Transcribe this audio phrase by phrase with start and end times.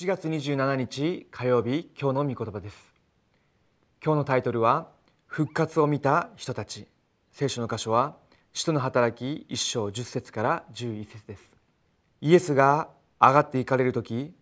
[0.00, 2.94] 7月27日火曜日今日の御言葉です。
[4.02, 4.88] 今日のタイトルは
[5.26, 6.86] 復活を見た人たち。
[7.32, 8.16] 聖書の箇所は
[8.54, 11.42] 使徒の働き1章10節から11節です。
[12.22, 12.88] イエスが
[13.20, 14.32] 上がって行かれる時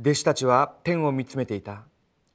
[0.00, 1.82] 弟子たちは天を見つめていた。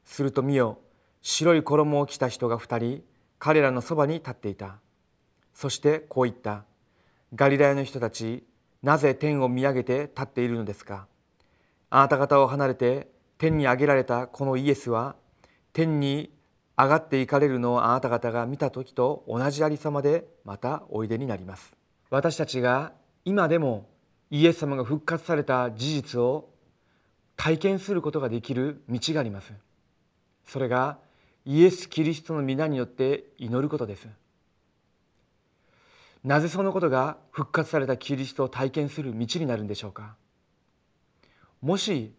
[0.03, 0.77] すると見よ
[1.23, 3.03] 白い衣を着た人が2人
[3.39, 4.75] 彼らのそばに立っていた。
[5.55, 6.63] そしてこう言った。
[7.33, 8.43] ガリラヤの人たち
[8.83, 11.07] なぜ天を見上げて立っているのですか？
[11.89, 15.15] あなた方を離れて天に上げられたこのイエスは
[15.73, 16.31] 天に
[16.77, 21.73] 上がっていかれるのをあなた方が見た時と同じありさまでまたおいでになります。
[22.09, 22.91] 私たちが
[23.23, 23.89] 今でも
[24.29, 26.49] イエス様が復活された事実を
[27.35, 29.53] 体験することができる道があります。
[30.45, 30.97] それが
[31.45, 34.07] イエス・キリストの皆によって祈ることです。
[36.23, 40.15] なぜそのことが復活されたキリストを体験する道になるんでしょうか。
[41.65, 42.13] もし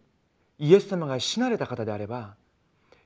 [0.59, 2.35] イエス様が死なれた方であれば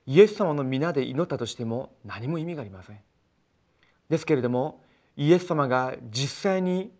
[0.08, 2.98] イエス様の皆で祈ったとしても何も意味がありません。
[4.08, 4.82] ですけれども
[5.16, 6.90] イエス様が実際に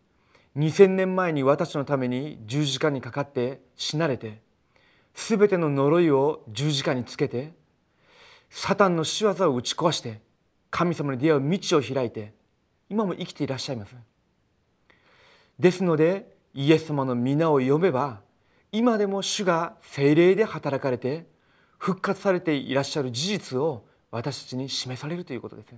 [0.56, 4.40] 2000年前に私のために十字架にかかって死なれて
[5.12, 7.52] 全ての呪いを十字架につけて
[8.48, 10.20] サタンの仕業を打ち壊して
[10.70, 12.32] 神様に出会う道を開いて
[12.88, 13.96] 今も生きていらっしゃいます。
[15.58, 18.20] ですのでイエス様の皆を呼べば
[18.72, 21.26] 今でも主が精霊で働かれて
[21.76, 25.74] 復活されていらっしゃる事実を私たちに示されるということです。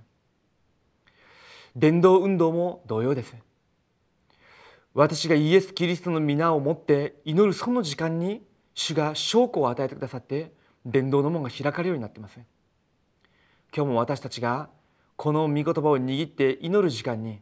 [1.75, 3.35] 伝道運動も同様です。
[4.93, 8.41] 私がイエス・キリストの皆をもって祈るその時間に
[8.73, 10.53] 主が証拠を与えてくださって
[10.85, 12.39] 伝道の門が開かれるようになっています。
[13.75, 14.69] 今日も私たちが
[15.17, 17.41] この御言葉を握って祈る時間に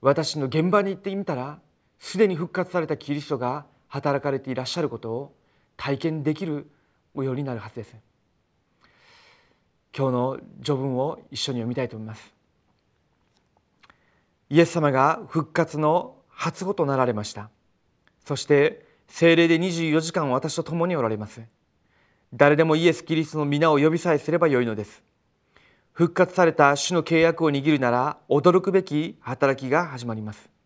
[0.00, 1.60] 私の現場に行ってみたら
[1.98, 5.34] すでに復活されたキリストが働かれていらっしゃることを
[5.76, 6.70] 体験できる
[7.14, 7.96] ようになるはずです。
[9.96, 12.32] 今日の序文を一緒に読みたいと思います。
[14.50, 17.50] イエス様が復活の初歩となられました。
[18.24, 21.42] そして精霊で24時間私と共におられます。
[22.32, 25.02] 誰でもイエス・キリストの皆を呼びさえすればよいのです。
[25.92, 30.57] 復活された主の契約を握るなら驚くべき働きが始まります。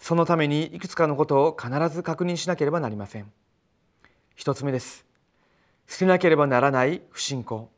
[0.00, 3.30] そのためにいくつかのことを必ず確認しなければなりません。
[4.34, 5.04] 一つ目です。
[5.86, 7.70] 捨てなければならない不信仰。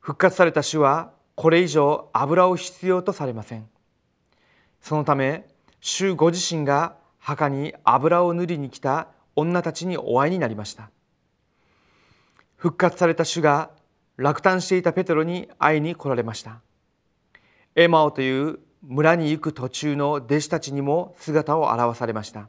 [0.00, 3.68] 復活された主はこれ以上油を必要とされません。
[4.80, 5.46] そのため
[5.80, 10.90] 主ご自身が墓に油を塗りに来た女たちにお会いになりました。
[12.56, 13.70] 復活された主が
[14.16, 16.62] 落胆していたペテロに会いに来られました。
[17.74, 22.48] エマオという村に行く途中の弟子たちにも姿を現されました。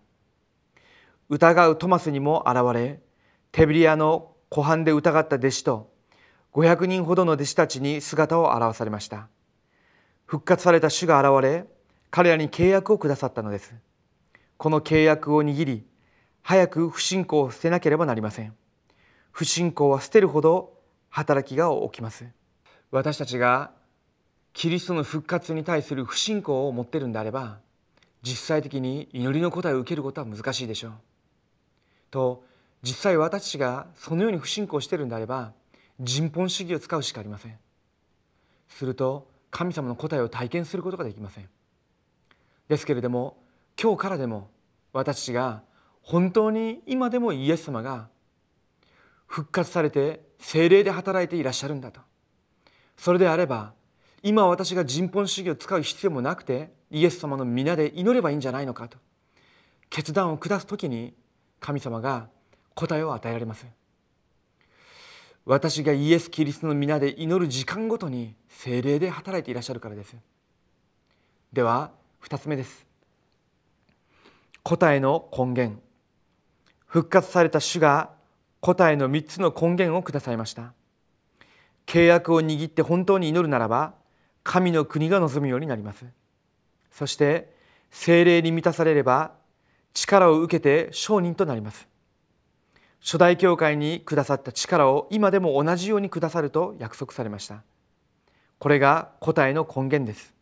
[1.30, 3.00] 疑うトマスにも現れ
[3.52, 5.94] テビリアの湖畔で疑った弟子と
[6.54, 9.28] 500人ほどの弟子たちに姿を現されました。
[10.26, 11.66] 復活された主が現れ
[12.10, 13.76] 彼らに契約をくださったのです。
[14.58, 15.86] この契約を握り
[16.42, 18.54] 早く不信仰を捨てなければなりません。
[19.32, 20.74] 不信仰は捨てるほど
[21.10, 22.26] 働きが起きます。
[22.92, 23.72] 私たちが
[24.54, 27.58] キリストの復活に対する不信仰を持ってるんであれば
[28.22, 30.92] 実際的に祈りの答えを受けることは難しいでしょう。
[32.12, 32.44] と
[32.84, 35.54] 実際私たちがそのように不信仰しているんであれば
[36.00, 37.58] 人本主義を使うしかありません。
[38.70, 41.50] すると神様の答えを体験することができません。
[42.70, 43.38] ですけれども
[43.82, 44.50] 今日からでも
[44.94, 45.64] 私たちが
[46.02, 48.08] 本当に今でもイエス様が
[49.26, 52.02] 復活されて精霊で働いていらっしゃるんだと
[52.98, 53.74] それであれば
[54.24, 58.98] 今私が人本主義を使う必要もなくてイエス様の皆で祈ればいいんじゃないのかと。
[59.90, 61.14] 決断を下す時に
[61.60, 62.28] 神様が
[62.74, 63.68] 答えを与えられます
[65.46, 70.16] 私がイエス・キリストの皆で祈る時間ごとに精霊で働いていらっしゃるからです。
[71.52, 71.92] では
[72.24, 72.88] 2つ目です。
[74.64, 75.80] 答えの根源。
[76.88, 78.12] 復活された主が
[78.62, 80.74] 答えの3つの根源をくださいました。
[81.86, 83.94] 契約を握って本当に祈るならば
[84.44, 86.06] 神の国が望むようになります。
[86.92, 87.54] そして
[87.92, 89.32] 精霊に満たされれば
[89.94, 91.88] 力を受けて商人となります。
[93.02, 97.64] 初代教会にくださった力を今でも同じようにくださると約束されました。
[98.60, 100.34] これが答えの根源です。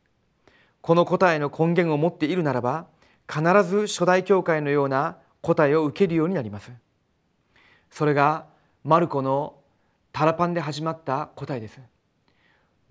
[0.82, 2.88] この答えの根源を持っているならば
[3.28, 6.72] 必ず初代教会のような答えを受けるようになります。
[7.90, 8.46] それが
[8.84, 9.56] マルコの
[10.12, 11.80] タラパンで始まった答えです。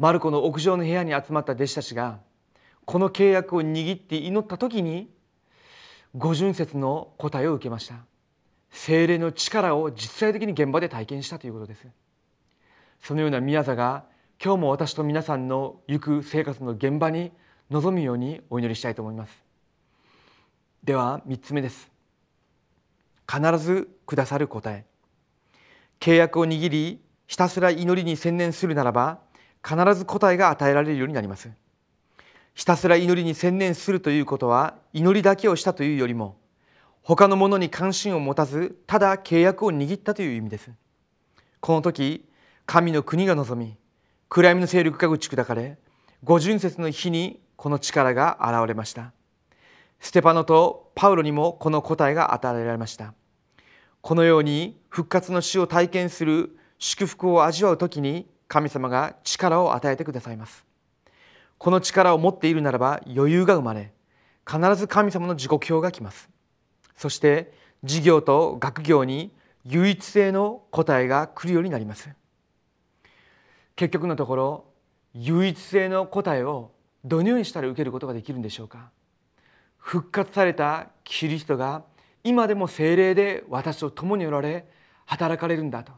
[0.01, 2.21] マルコの屋上の部屋に集まった弟子たちが
[2.87, 5.11] この契約を握って祈った時に
[6.17, 7.97] 五巡節の答えを受けました。
[8.71, 11.87] 精霊の力を実際的に現場で体験したということです。
[13.03, 14.05] そのような宮座が
[14.43, 17.31] 今日も私と皆さんの行く生活の現場に
[17.69, 19.45] 臨むようにお祈りしたいと思います。
[20.83, 21.91] では3つ目です。
[23.31, 24.87] 必ずくださる答え。
[26.01, 29.29] 契約を握りひたすら祈りに専念するならば
[29.67, 31.51] 必ず答えが与えられるようになります。
[32.55, 36.37] ひたすら祈りに専念するということは祈りだけをしたというよりも
[37.03, 40.71] 他のものに関心を持たずただ契約を握ったという意味です。
[41.61, 42.29] この時
[42.67, 43.77] 神の国が望み
[44.29, 45.79] 暗闇の勢力が打ち砕かれ
[46.23, 49.13] 五巡節の日にこの力が現れました。
[50.01, 53.15] ステパノとパウロにもこの答えが与えられました。
[54.01, 60.65] このように復活の死を体験する祝福を味わう時に神様が力を与えてくださいます。
[61.57, 63.93] この力を持っているならば余裕が生まれ
[64.45, 66.29] 必ず神様の時刻表が来ます。
[66.97, 67.53] そして
[67.85, 69.31] 事業と学業に
[69.65, 72.11] 唯一性の答えが来るようになります。
[73.77, 74.65] 結局のところ
[75.15, 76.73] 唯一性の答えを
[77.05, 78.91] どのようにしたら受けることができるんでしょうか。
[79.77, 81.85] 復活されたキリストが
[82.25, 84.67] 今でも精霊で私と共におられ
[85.07, 85.93] 働かれるんだと。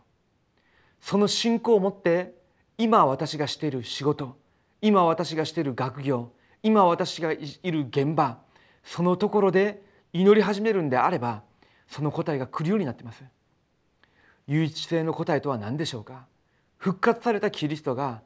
[1.00, 2.41] その信仰を持って
[2.82, 4.36] 今私がしている仕事
[4.80, 6.32] 今私がしている学業
[6.64, 7.38] 今私がい
[7.70, 8.38] る現場
[8.82, 11.44] そのところで祈り始めるんであれば
[11.86, 13.22] その答えが来るようになっています。
[14.48, 16.26] 唯一性の答えとは何でしょうか？
[16.76, 18.20] 復活されたキリストが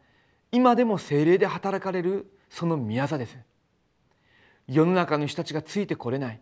[0.50, 3.36] 今でも精霊で働かれるその宮座です。
[4.66, 6.40] 世の中の人たちがついてこれない。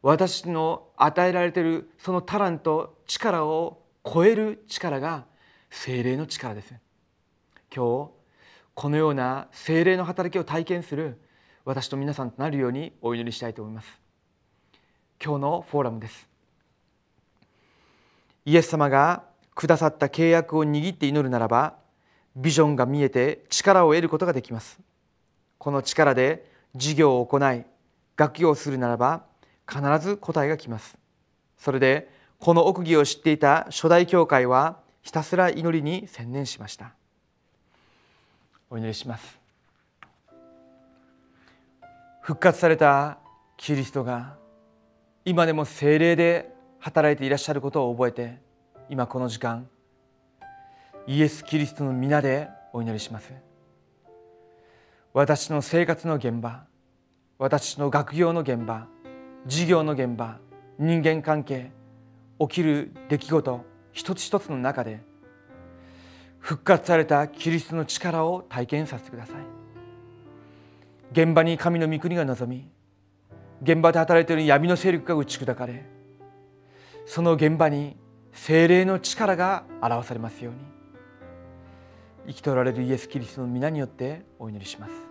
[0.00, 5.24] 私の与えられているそのタラント力を超える力が
[5.70, 6.72] 精霊の力です。
[7.74, 8.10] 今日
[8.74, 11.20] このような精霊の働きを体験する
[11.64, 14.00] 私と皆さんとなるようにお祈りしたいと思います。
[15.22, 16.28] 今日のフォーラムです。
[18.44, 19.24] イエス様が
[19.54, 21.74] くださった契約を握って祈るならば
[22.36, 24.78] ビジョンが見えて力を得ることができます。
[25.58, 27.64] この力で事業を行い
[28.16, 29.24] 学業をするならば
[29.68, 30.96] 必ず答えが来ます。
[31.58, 36.97] それでこの奥義を知っていた初代教会はひたすら祈りに専念しました。
[38.70, 39.38] お祈りします。
[42.20, 43.18] 復活された
[43.56, 44.36] キリストが
[45.24, 48.38] 今でも精霊で働いていらっしゃることを覚えて
[48.90, 49.66] 今この時間
[51.06, 53.32] イエス・キリストの皆でお祈りします。
[55.14, 56.64] 私の生活の現場
[57.38, 58.86] 私の学業の現場
[59.46, 60.38] 事業の現場
[60.78, 61.72] 人間関係
[62.38, 65.00] 起きる出来事一つ一つの中で
[66.48, 69.36] 復活されたキリストの力を体験させてください。
[71.12, 72.70] 現場に神の御国が望み
[73.60, 75.84] 現場で働いている闇の勢力が打ち砕かれ
[77.04, 77.98] その現場に
[78.32, 80.60] 精霊の力が表されますように。
[82.28, 85.07] 生きとられるイエス・キリストの皆によってお祈りします。